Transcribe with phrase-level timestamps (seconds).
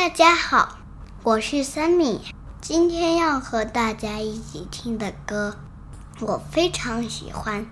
[0.00, 0.78] 大家好，
[1.22, 2.20] 我是三米。
[2.60, 5.58] 今天要和大家一起听的歌，
[6.20, 7.66] 我非常喜欢。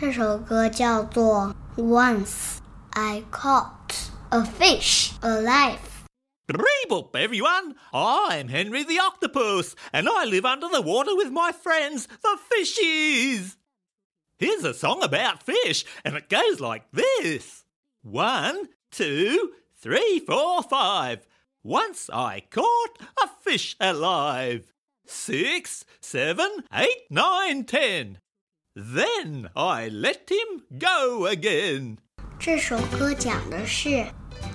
[0.00, 2.58] 这首歌叫做《Once
[2.90, 7.74] I Caught a Fish Alive》。Reap up, everyone!
[7.92, 13.56] I'm Henry the Octopus, and I live under the water with my friends, the fishies!
[14.38, 17.64] Here's a song about fish, and it goes like this
[18.02, 21.26] One, two, three, four, five.
[21.62, 24.72] Once I caught a fish alive.
[25.06, 28.18] Six, seven, eight, nine, ten.
[28.74, 31.98] Then I let him go again.
[32.38, 34.06] 这首歌讲的是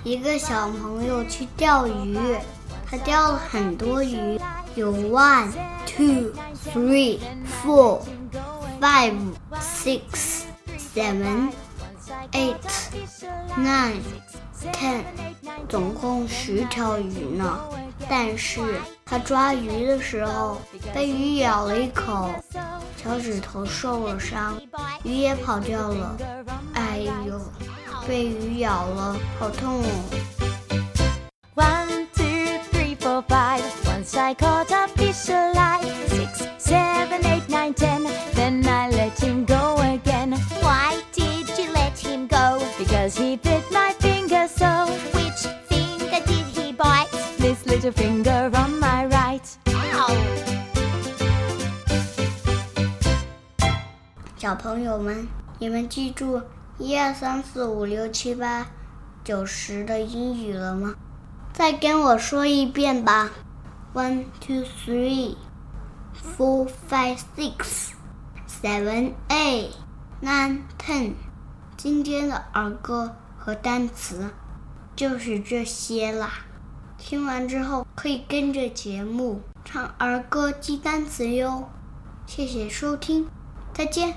[0.04, 2.16] 一个小朋友去钓鱼，
[2.86, 4.38] 他钓了很多鱼，
[4.74, 5.52] 有 one,
[5.84, 6.32] two,
[6.72, 7.18] three,
[7.62, 8.02] four,
[8.80, 10.44] five, six,
[10.78, 11.52] seven,
[12.31, 12.55] Eight,
[13.57, 14.01] nine,
[14.73, 15.03] ten，
[15.67, 17.59] 总共十条鱼呢。
[18.09, 20.61] 但是他抓鱼的时候
[20.93, 22.29] 被鱼咬了一口，
[22.95, 24.59] 小指头受了伤，
[25.03, 26.17] 鱼也跑掉了。
[26.73, 27.39] 哎呦！
[28.07, 29.89] 被鱼咬了，好痛哦
[31.55, 33.61] ！One, two, three, four, five.
[33.85, 35.85] Once I caught a fish alive.
[36.07, 38.07] Six, seven, eight, nine, ten.
[38.33, 39.45] Then I let him
[47.39, 49.41] This little finger on my right.
[54.35, 55.25] 小朋友们，
[55.57, 56.41] 你们记住
[56.77, 58.67] 一二三四五六七八
[59.23, 60.95] 九十的英语了吗？
[61.53, 63.31] 再跟我说一遍吧。
[63.93, 65.37] One two three
[66.37, 67.91] four five six
[68.61, 69.71] seven eight
[70.21, 71.13] nine ten。
[71.77, 74.29] 今天的儿歌和单词
[74.93, 76.31] 就是这些啦。
[76.98, 81.68] 听完之后可以跟着节目唱儿歌记单词哟。
[82.26, 83.26] 谢谢收听，
[83.72, 84.14] 再见。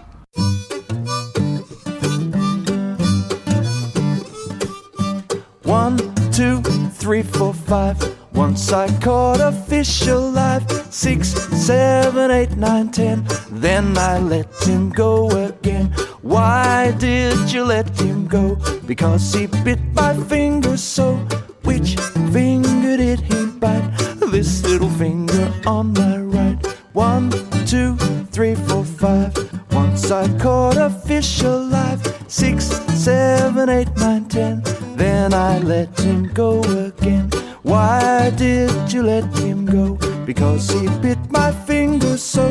[5.64, 5.98] One,
[6.32, 6.62] two,
[6.98, 7.98] three, four, five.
[8.34, 10.64] Once I caught a fish alive.
[10.90, 13.26] Six, seven, eight, nine, ten.
[13.52, 15.92] Then I let him go again.
[16.22, 18.56] Why did you let him go?
[18.86, 21.20] Because he bit my finger so.
[21.65, 21.97] Which
[22.33, 23.91] finger did he bite?
[24.31, 26.67] This little finger on my right.
[26.93, 27.31] One,
[27.67, 27.97] two,
[28.31, 29.33] three, four, five.
[29.73, 32.01] Once I caught a fish alive.
[32.29, 34.63] Six, seven, eight, nine, ten.
[34.97, 37.31] Then I let him go again.
[37.63, 39.95] Why did you let him go?
[40.27, 42.49] Because he bit my finger so.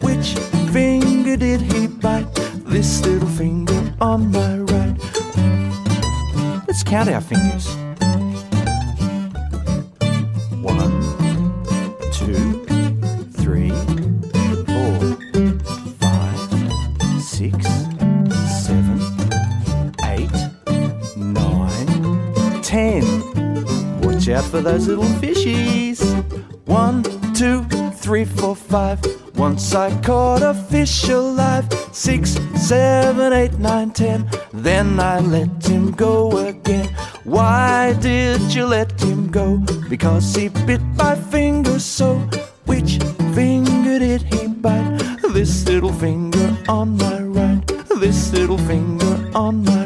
[0.00, 0.34] Which
[0.72, 2.32] finger did he bite?
[2.64, 4.96] This little finger on my right.
[6.66, 7.83] Let's count our fingers.
[24.14, 26.00] Watch out for those little fishies.
[26.66, 27.02] One,
[27.34, 27.64] two,
[27.94, 29.00] three, four, five.
[29.34, 31.66] Once I caught a fish alive.
[31.90, 34.30] Six, seven, eight, nine, ten.
[34.52, 36.86] Then I let him go again.
[37.24, 39.56] Why did you let him go?
[39.90, 42.14] Because he bit my finger so.
[42.66, 42.98] Which
[43.34, 45.02] finger did he bite?
[45.32, 47.66] This little finger on my right.
[47.98, 49.83] This little finger on my